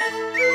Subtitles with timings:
[0.00, 0.44] Música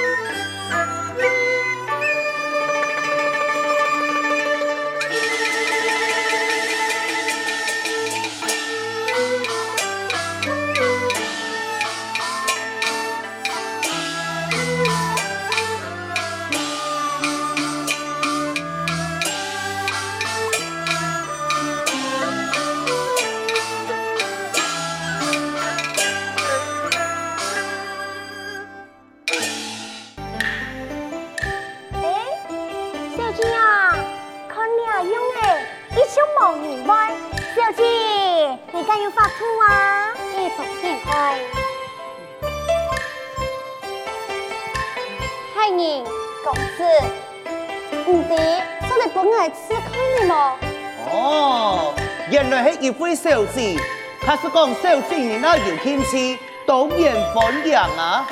[52.31, 53.75] 原来是一位小姐，
[54.21, 58.27] 他是讲小姐你那有天气，当然欢迎啊！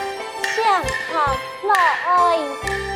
[0.56, 2.87] 相看老爱。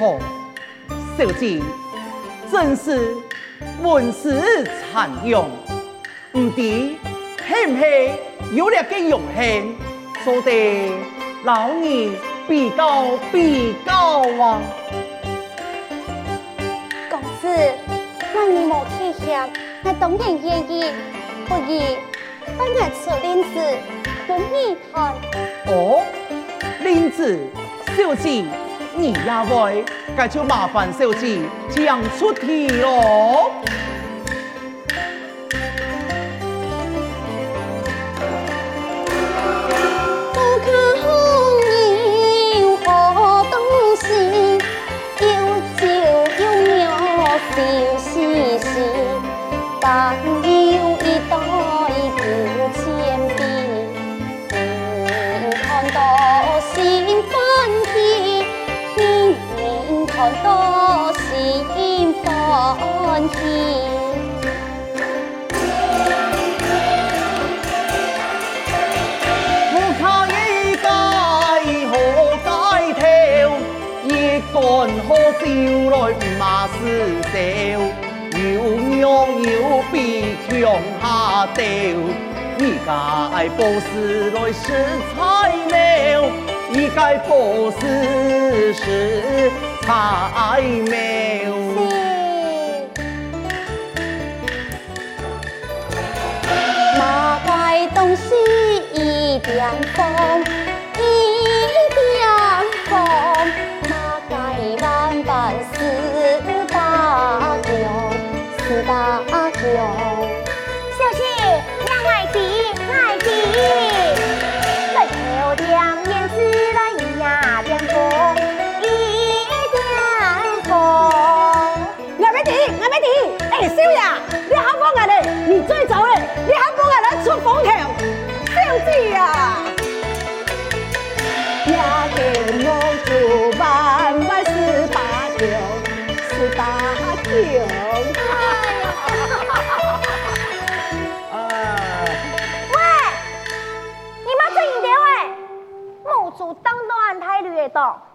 [0.00, 0.18] 对的好，
[1.18, 1.60] 小姐
[2.50, 3.14] 真是
[3.82, 4.42] 文思
[4.90, 5.46] 常用，
[6.32, 7.84] 唔知系唔系
[8.54, 9.76] 有了个荣幸，
[10.24, 10.90] 所得
[11.44, 13.92] 老儿比较比较
[14.42, 14.62] 啊。
[17.10, 17.48] 公子，
[18.34, 19.46] 那你莫气嫌，
[19.84, 20.86] 我当然愿意，
[21.46, 21.78] 不如
[22.56, 23.60] 帮我出林子，
[24.26, 25.14] 不你看。
[25.66, 26.02] 哦。
[26.82, 27.38] 林子，
[27.94, 28.44] 小姐，
[29.00, 29.82] 你也会，
[30.14, 31.38] 那就麻烦小姐
[31.70, 32.68] 讲出题
[74.60, 74.86] 咯。
[75.40, 75.46] 招
[75.90, 75.96] 来
[76.38, 76.78] 马是
[77.32, 77.32] 笑，
[78.38, 78.40] 有
[78.76, 79.00] 娘
[79.42, 79.94] 有鼻
[80.48, 80.50] 强
[81.00, 81.04] 下
[81.54, 81.64] 吊，
[82.58, 82.88] 一介
[83.56, 84.62] 波斯来是
[85.16, 85.18] 菜
[85.70, 85.72] 苗，
[86.72, 87.30] 一介波
[87.72, 87.80] 斯
[88.74, 89.50] 是
[89.82, 89.88] 菜
[90.84, 90.90] 苗。
[96.98, 97.00] 马
[97.46, 97.48] 怪
[97.94, 98.34] 东西
[98.92, 100.69] 一点风。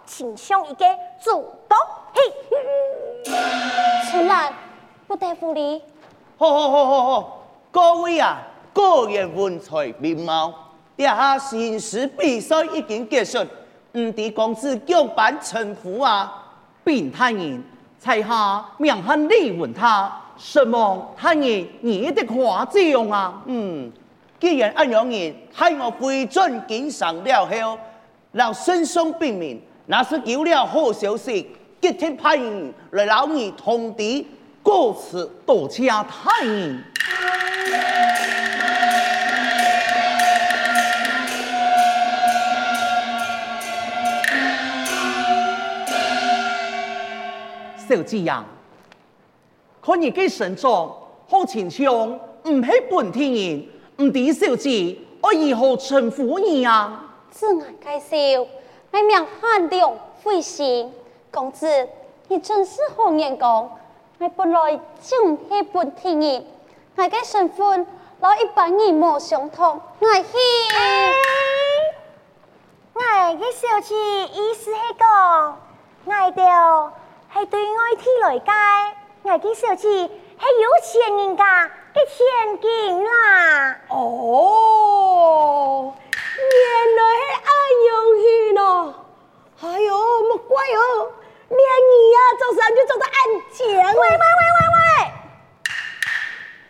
[0.06, 0.86] 请兄一个
[1.22, 1.32] 主
[1.68, 1.78] 动，
[2.14, 2.22] 嘿，
[4.10, 4.54] 春兰
[5.08, 5.82] 不得不离。
[6.38, 8.38] 好好好好好，各位啊，
[8.72, 10.54] 个人文采面貌，
[10.96, 13.40] 这下形式比赛已经结束，
[13.94, 16.44] 唔知公子叫办称呼啊？
[16.84, 17.64] 并太人，
[17.98, 23.42] 在下命喊李问他，什么太人你的夸奖啊？
[23.48, 23.92] 嗯，
[24.40, 27.80] 既然安样人，喺我会尊敬上了后，
[28.36, 29.62] 让孙兄辨明。
[29.86, 31.48] 那是有了好消息，
[31.80, 34.26] 吉天派人来老你通知，
[34.62, 36.84] 过此多谢太人。
[47.88, 48.44] 小姐呀，
[49.82, 50.94] 看你嘅身状
[51.30, 57.04] 好清香，唔系本地人，唔知小姐我如何称呼你啊？
[57.32, 58.16] 自我介绍，
[58.92, 59.94] 我名汉良
[60.24, 60.94] 慧心。
[61.32, 61.90] 公子，
[62.30, 63.78] 你真是好眼光。
[64.20, 66.46] 我本来就唔系本地人，
[66.96, 67.86] 我嘅身份
[68.22, 69.82] 老一般人莫相同。
[70.00, 70.38] 我系，
[72.94, 73.94] 我嘅小气
[74.24, 75.58] 意思系讲，
[76.06, 76.90] 我哋
[77.34, 78.56] 系对外地来讲，
[79.24, 82.16] 我嘅小气系有钱人家嘅千
[82.62, 83.76] 金啦。
[83.90, 85.94] 哦，
[86.38, 87.92] 原来系咁样
[88.22, 88.24] 去
[88.54, 88.60] 咯。
[89.62, 89.90] 哎呦，
[90.30, 91.12] 莫怪哦。
[91.48, 91.62] 连你
[92.12, 93.18] 呀，做事就做得安
[93.52, 93.68] 静。
[93.68, 94.80] 喂喂喂喂喂，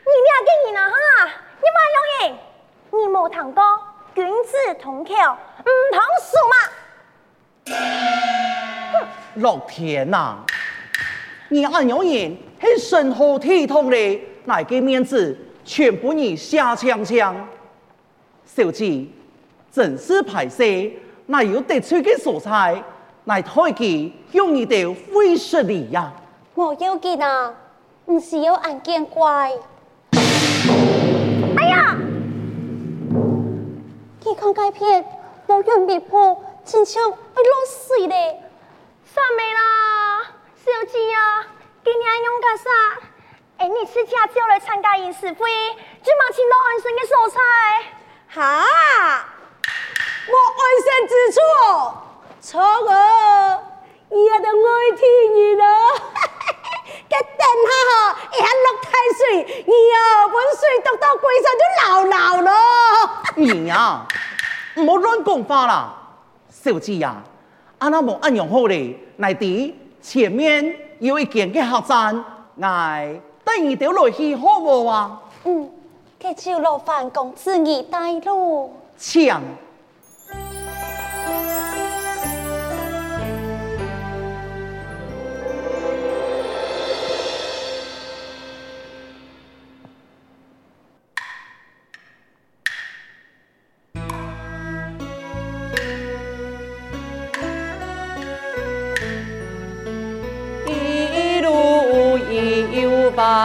[0.06, 0.96] 你俩给你了哈？
[1.62, 2.38] 你妈有人，
[2.92, 3.64] 你冇听过
[4.14, 4.52] 君子
[4.82, 6.56] 同口唔通输嘛？
[9.36, 10.46] 老天呐、啊，
[11.50, 17.48] 你暗有人系身后体统的，哪个面子全部你下枪枪？
[18.46, 19.08] 小姐，
[19.76, 20.90] 真是歹势，
[21.26, 22.82] 哪有得罪的素材？
[23.26, 26.14] 来推举用你的会实力呀！
[26.54, 27.54] 我要紧啊，
[28.06, 29.52] 唔是要俺见怪。
[31.58, 31.98] 哎呀！
[34.24, 35.04] 你看该片，
[35.48, 38.40] 我用别铺，亲像被落水嘞。
[39.04, 40.24] 啥没啦，
[40.56, 41.48] 小姐啊，
[41.84, 42.70] 今天用个啥？
[43.58, 45.50] 哎，你自家叫来参加仪式会，
[46.02, 47.42] 就忙请到安生的素材。
[48.30, 49.35] 哈！
[50.28, 51.40] 我安身之处。
[52.42, 53.60] 错啊！
[54.12, 55.68] 伊也得爱天然啊！
[57.10, 57.74] 给殿下
[58.32, 58.88] 一下落太
[59.18, 62.52] 水，伊啊本水得到龟山就老老咯。
[63.36, 64.06] 你呀，
[64.76, 65.94] 唔好乱讲话啦，
[66.52, 67.16] 小姐呀，
[67.80, 72.24] 阿那无安样好咧，来底前面有一间嘅客栈，
[72.62, 75.22] 哎带你哋落去好唔好啊？
[75.46, 75.72] 嗯，
[76.20, 78.72] 给就老范公子你带路。
[78.98, 79.36] 请。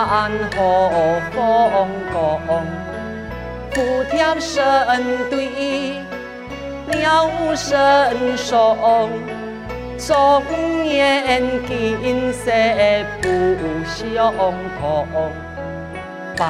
[0.06, 0.58] 万河
[1.34, 1.36] 风
[2.12, 2.40] 光，
[3.72, 3.74] 蝴
[4.10, 4.56] 蝶声
[5.28, 5.32] 对
[6.88, 9.10] 鸟声松，
[9.98, 10.42] 终
[10.82, 12.50] 年景色
[13.20, 13.28] 不
[13.84, 14.32] 相
[14.80, 15.06] 同。
[16.34, 16.42] 百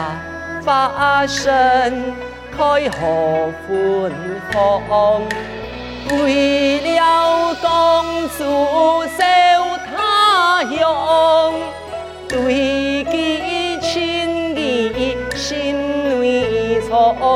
[0.64, 1.42] 花盛
[2.56, 2.58] 开
[2.90, 2.98] 好
[3.66, 3.68] 芬
[4.52, 5.22] 芳，
[6.10, 7.66] 为了公
[8.38, 8.38] 主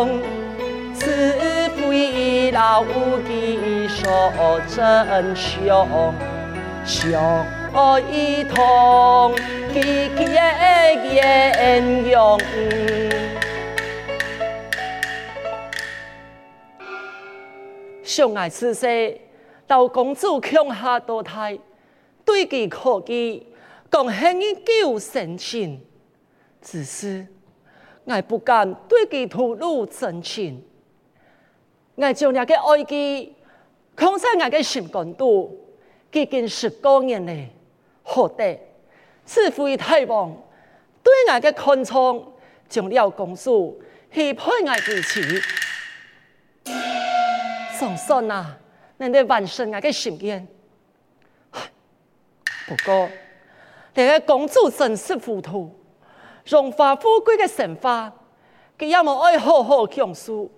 [0.05, 0.21] 藏，
[0.95, 1.07] 此
[1.71, 2.85] 非老
[3.27, 6.15] 己所珍重，
[6.85, 7.53] 相
[8.51, 9.35] 同
[9.73, 10.25] 结结
[11.15, 12.39] 缘用。
[18.03, 19.19] 相爱此世，
[19.67, 21.59] 到公主强下堕胎，
[22.25, 23.49] 对其可记。
[23.91, 25.81] 讲恨你旧深情，
[26.61, 27.27] 只是
[28.05, 30.63] 我不敢对其吐露真情。
[31.95, 33.35] 我将那个爱记
[33.97, 35.59] 藏在我的心肝肚，
[36.13, 37.33] 已经十多年了，
[38.03, 38.61] 何得
[39.25, 40.37] 此非太王
[41.03, 42.33] 对我的看重，
[42.69, 43.81] 将了公主
[44.11, 45.21] 许配我之妻。
[47.79, 48.59] 总算啊，
[48.99, 50.47] 能得完成我的心愿。
[52.67, 53.09] 不过。
[53.97, 55.73] 这个公主真是糊涂，
[56.45, 58.13] 荣华富贵的神话，
[58.79, 60.51] 佢也冇爱好好讲述，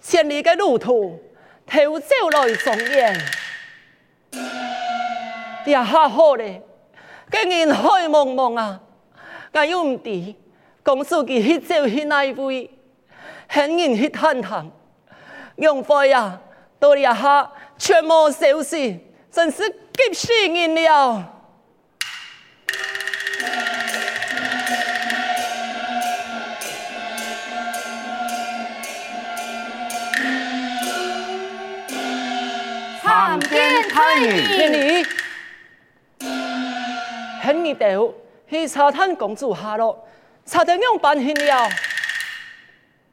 [0.00, 1.18] 千里的路途，
[1.66, 3.18] 偷走来庄严，
[5.64, 6.62] 也下好咧，
[7.30, 8.80] 竟然海茫茫啊！
[9.52, 10.34] 我又唔知
[10.82, 12.70] 公主佢去走去哪一位，
[13.48, 14.70] 恨人去探探，
[15.56, 16.40] 用费啊，
[16.78, 21.37] 到一下全无消息，真是急死人了。
[33.28, 35.06] 参见太医，你
[37.42, 38.14] 很热闹，
[38.48, 40.02] 去查探公主下落，
[40.46, 41.68] 查到样办去了。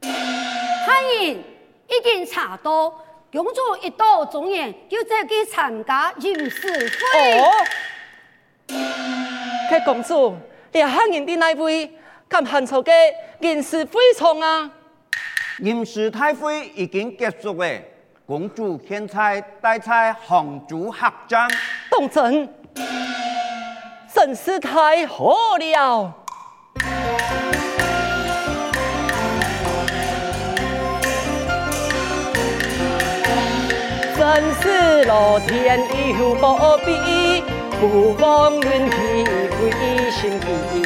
[0.00, 2.88] 太人已经查到，
[3.30, 7.38] 公主一到中原就再去参加仪式会。
[7.38, 7.50] 哦，
[9.68, 10.34] 这公主，
[10.72, 11.90] 你汉人的那位，
[12.30, 12.90] 咁汉朝嘅
[13.40, 14.70] 人事会从啊？
[15.58, 17.68] 吟诗大会已经结束了，
[18.26, 21.48] 公主现在待在杭州客栈。
[21.88, 22.48] 当真，
[24.12, 26.12] 真是太好了。
[34.18, 35.78] 真是老天
[36.18, 37.44] 有保庇，
[37.80, 39.24] 不枉运气
[39.56, 40.82] 归心机，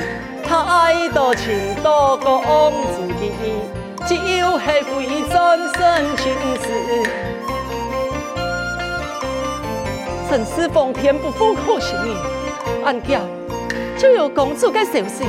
[0.47, 3.62] 太多情多公主意，
[4.06, 4.14] 就
[4.59, 7.29] 是非真生情事。
[10.30, 12.16] 真是奉天不负苦心人，
[12.84, 13.18] 俺家
[13.99, 15.25] 就有公主嘅消息，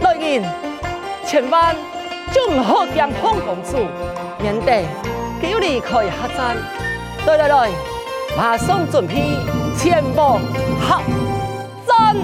[0.00, 0.42] 来人
[1.26, 1.76] 千万
[2.32, 3.86] 就唔好惊碰公主，
[4.40, 4.82] 免得
[5.42, 6.56] 佢要离开客栈。
[7.26, 7.70] 来来来，
[8.34, 9.14] 马上准备
[9.76, 10.40] 前往
[10.80, 11.02] 客
[11.86, 12.16] 栈。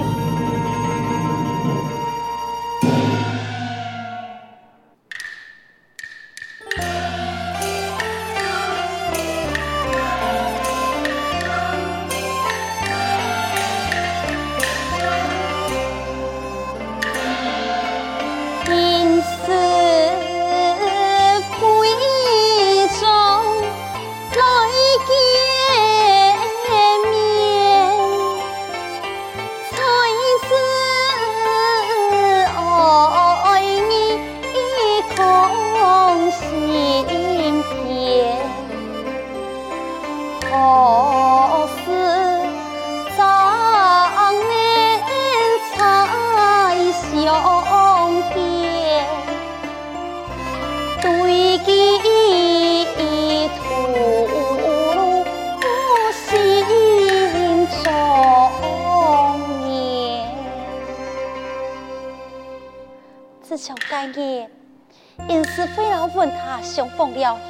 [65.29, 67.41] 因是非老问他相逢了后，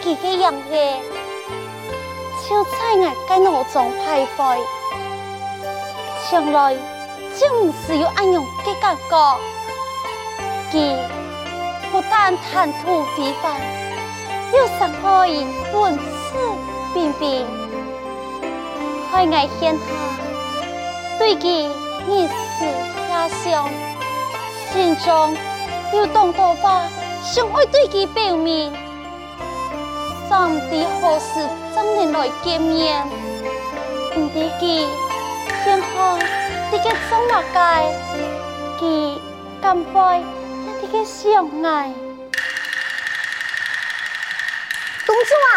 [0.00, 0.60] 几个样子
[2.48, 4.58] 就在我间脑中徘徊，
[6.30, 6.76] 从来
[7.36, 9.38] 就唔是有安样嘅感觉。
[10.70, 10.96] 佢
[11.90, 13.60] 不但谈吐非凡，
[14.52, 16.02] 又上可以文质
[16.94, 17.44] 彬彬，
[19.10, 19.80] 海外天下
[21.18, 21.48] 对佢
[22.08, 22.64] 一丝
[23.10, 23.87] 遐想。
[24.78, 25.36] 心中
[25.92, 26.84] 有动多话，
[27.20, 28.72] 想爱对其表明，
[30.28, 31.44] 上帝何时
[31.74, 33.04] 真能来见面？
[34.14, 34.86] 唔知佢
[35.64, 36.16] 天下
[36.70, 37.58] 啲个怎么解？
[38.78, 39.18] 佢
[39.60, 41.92] 甘拜一啲个相爱。
[45.04, 45.50] 公主啊，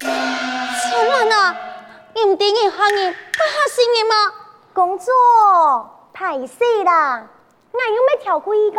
[0.00, 1.56] 千万啊，
[2.14, 4.32] 你唔点应下人，不下心嘅吗？
[4.72, 5.04] 公主。
[6.16, 7.24] 歹势啦！
[7.74, 8.78] 我有咩条规矩？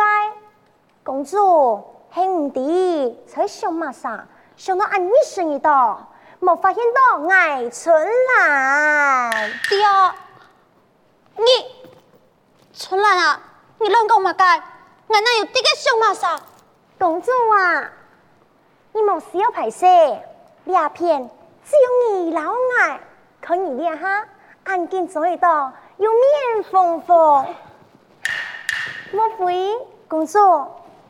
[1.04, 1.84] 公主，
[2.14, 4.26] 兄弟在想嘛啥？
[4.56, 6.08] 想到俺一生一道，
[6.40, 7.94] 没发现到爱春
[8.38, 9.50] 兰。
[9.68, 10.16] 对啊，
[11.36, 11.44] 你
[12.72, 13.40] 春兰啊，
[13.78, 14.44] 你乱讲嘛该？
[14.46, 16.40] 俺哪有这个想嘛啥？
[16.98, 17.92] 公主啊，
[18.92, 19.84] 你冇需要歹势，
[20.64, 21.28] 俩片
[21.62, 22.50] 只有你老
[22.80, 22.98] 爱，
[23.42, 24.26] 看你俩哈，
[24.64, 25.70] 俺今做一道。
[25.98, 27.46] 有面丰丰，
[29.12, 30.38] 莫非公主，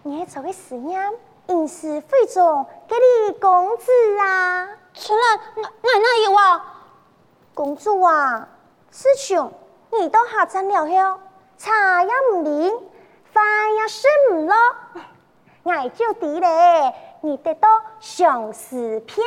[0.02, 1.12] 你做个实验，
[1.46, 4.68] 应是会做给你公子啊？
[4.92, 6.84] 春兰，我我哪有啊？
[7.54, 8.48] 公主啊，
[8.90, 9.50] 师兄，
[9.90, 11.20] 你到客栈了后，
[11.56, 12.78] 茶也唔灵，
[13.32, 13.44] 饭
[13.76, 14.54] 也食唔落，
[15.62, 19.24] 我就知咧，你得到相思片，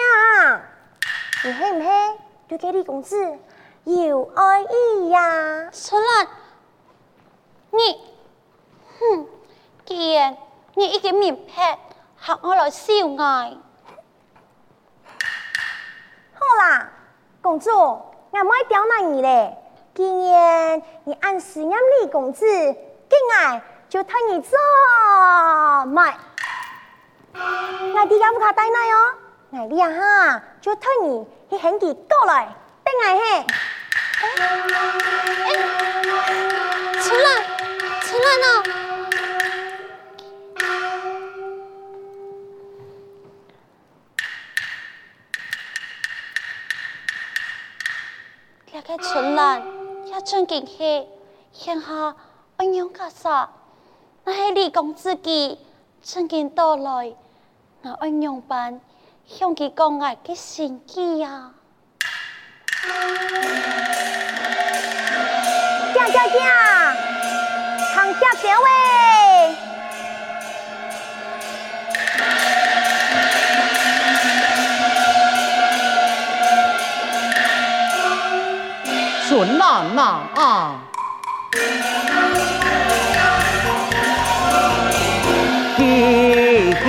[1.44, 2.20] 你黑唔黑？
[2.50, 3.38] 就给你公子。
[3.86, 6.28] 有爱意呀，春兰，
[7.72, 8.09] 你，
[9.00, 9.28] 哼，
[9.86, 10.38] 既然
[10.76, 11.80] 你已经明白，
[12.20, 13.54] 学我来小爱。
[16.34, 16.92] 好啦，
[17.42, 19.58] 公主，我唔会刁难你咧。
[19.96, 24.58] 既然你按时让李公子，今爱就替你做
[25.88, 26.18] 买。
[27.34, 29.14] 我哋也不卡带奶哦，
[29.52, 32.48] 我哋哈就替你去喊佢过来，
[32.84, 33.46] 等爱嘿。
[34.22, 34.26] 哎，
[37.02, 37.20] 春
[38.20, 38.62] 兰，春兰
[40.56, 40.70] 啊！
[48.72, 49.64] 这个春兰
[50.06, 51.08] 也真劲气，
[51.54, 52.16] 现下
[52.58, 53.50] 安样个啥？
[54.26, 55.58] 那系李公子己
[56.04, 57.16] 真劲到来，
[57.82, 58.82] 那安样办？
[59.28, 61.52] 向佢讲爱嘅心意呀！
[68.10, 68.66] 上加点位。
[79.28, 80.02] 顺哪哪
[80.36, 80.76] 啊！
[85.78, 86.88] 急急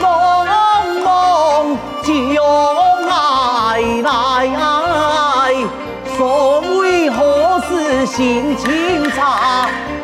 [0.00, 0.06] 忙
[1.04, 2.10] 忙就
[3.08, 3.10] 来
[4.02, 4.06] 来，
[6.16, 8.91] 所谓何事心情，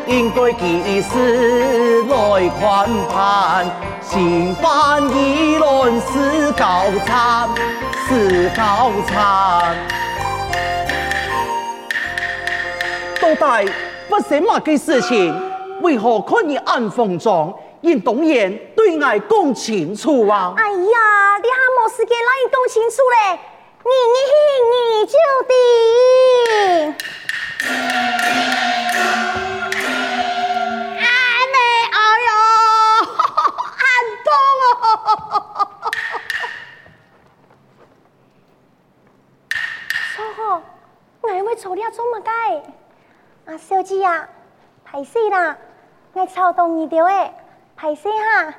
[0.09, 3.69] 应该及时来宽盼，
[4.01, 7.47] 心烦意乱是高参，
[8.07, 9.77] 是高参。
[13.21, 13.71] 到底
[14.09, 15.31] 发生乜嘅事情？
[15.81, 17.53] 为何可以按风装？
[17.81, 20.55] 应当然对我讲清楚啊！
[20.57, 23.37] 哎呀，你还没时间让你讲清楚嘞！
[23.85, 24.17] 你你
[24.73, 25.13] 你就
[25.47, 26.97] 定。
[35.03, 35.91] 痛哦！
[40.15, 40.61] 错吼，
[41.21, 42.61] 我会错了做乜嘅？
[43.45, 44.27] 啊，小姐呀，
[44.91, 45.57] 歹势啦，
[46.13, 47.33] 我操动你着诶。
[47.79, 48.53] 歹势哈，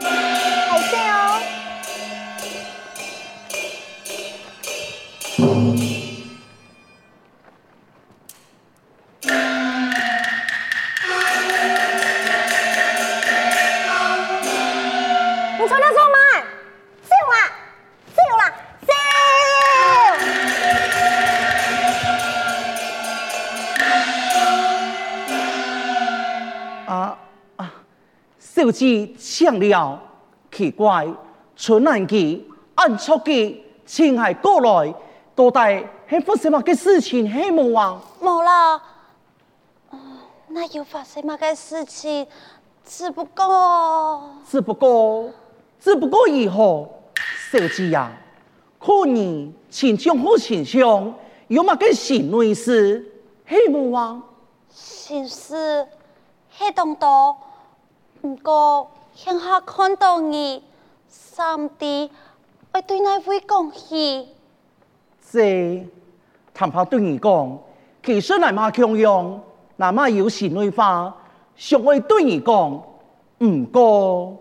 [0.00, 1.57] 歹势哦。
[28.68, 29.98] 小姐想了，
[30.52, 31.06] 奇怪，
[31.56, 34.94] 春兰记按错记，青海过来，
[35.34, 37.26] 到底系发生么个事情？
[37.32, 37.98] 系冇啊？
[38.22, 38.78] 冇啦。
[40.48, 42.26] 那又发生么个事情？
[42.84, 45.30] 只不过，只不过，
[45.80, 46.92] 只不过以后，
[47.50, 48.12] 小姐呀，
[48.78, 51.14] 可你亲像好亲像，
[51.46, 53.02] 有乜嘅心内事？
[53.48, 54.22] 系冇啊？
[54.70, 55.86] 心事
[56.50, 57.34] 黑东多，
[58.20, 60.62] 不过向下看到你，
[61.08, 62.10] 上帝
[62.72, 64.28] 会对你会讲起。
[65.30, 65.86] 这，
[66.52, 67.58] 谈怕对你讲，
[68.02, 69.40] 其实乃嘛强样，
[69.76, 71.14] 乃嘛有心内话，
[71.54, 72.82] 想会对你讲，
[73.38, 74.36] 唔过，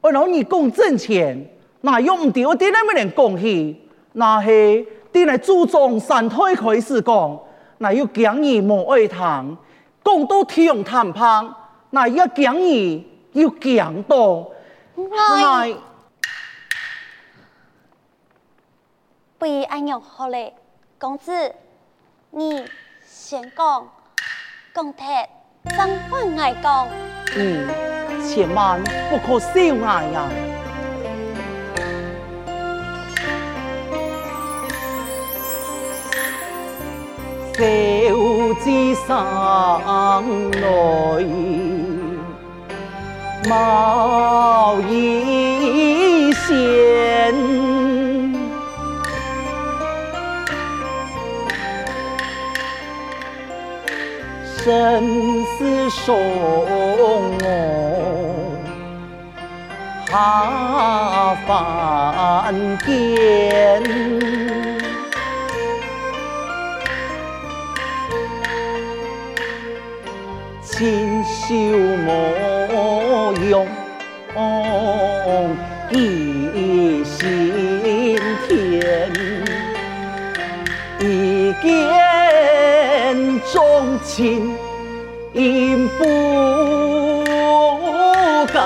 [0.00, 3.82] 我老你讲挣钱，那又唔对我点解没人讲起？
[4.12, 7.40] 那系点来注重三胎开始讲，
[7.78, 9.56] 那又讲你无爱谈，
[10.04, 11.52] 讲到听谈判，
[11.90, 13.04] 那一讲你
[13.36, 14.48] 又讲到，
[15.36, 15.74] 哎，
[19.36, 20.54] 不如安样好嘞，
[20.98, 21.54] 公子，
[22.30, 22.64] 你
[23.04, 23.86] 先讲，
[24.74, 25.28] 讲铁，
[25.64, 25.76] 怎
[26.08, 26.88] 换爱讲？
[27.36, 27.68] 嗯，
[28.26, 29.50] 千万不可少
[29.84, 30.30] 爱呀！
[37.58, 37.62] 小
[38.60, 39.08] 子生
[40.62, 41.22] 来
[43.48, 47.34] 貌已贤，
[54.44, 57.32] 生死送我
[60.08, 60.14] 下
[61.46, 62.54] 凡
[62.84, 62.86] 间。
[70.62, 71.44] 清秀
[72.04, 72.65] 模
[83.56, 84.54] 见钟情，
[85.32, 87.24] 应不
[88.52, 88.60] 敢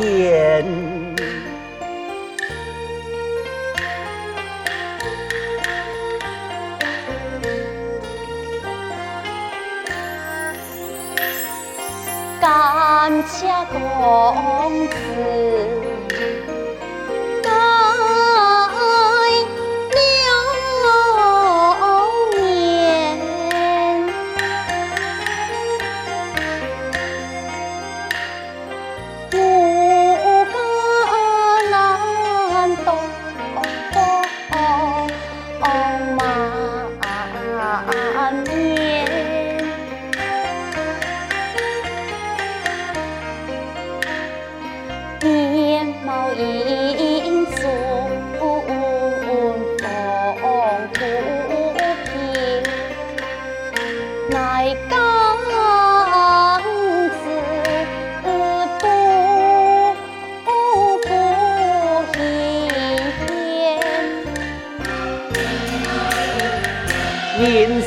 [0.00, 0.64] 言。
[12.40, 14.88] 感谢公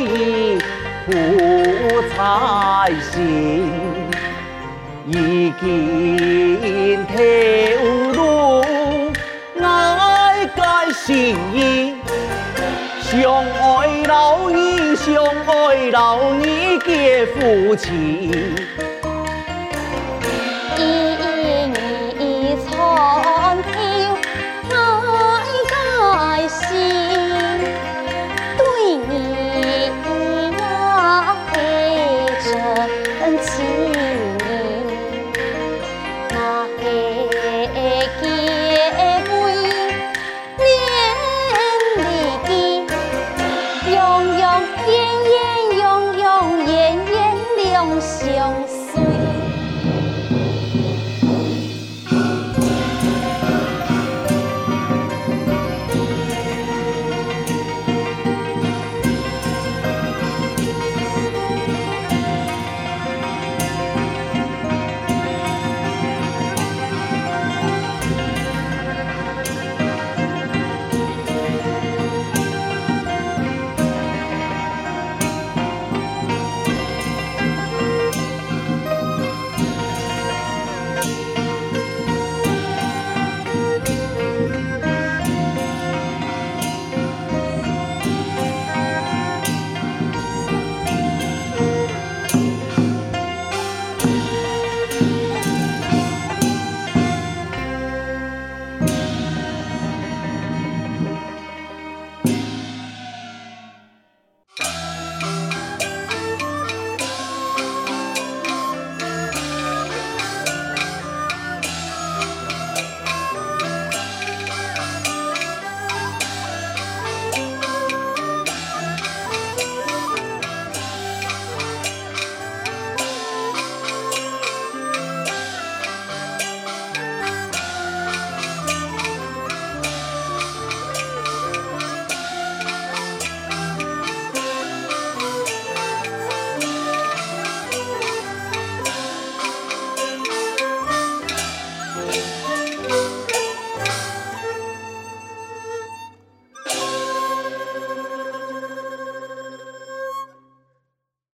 [0.00, 0.58] 怨
[1.06, 1.10] 苦
[2.14, 2.16] 缠
[3.00, 3.12] 心。
[5.08, 7.12] 已经透
[8.14, 8.22] 露
[9.60, 11.96] 爱个心意，
[13.00, 13.12] 相
[13.44, 13.60] 爱
[14.06, 18.40] 老年相爱老年结夫妻。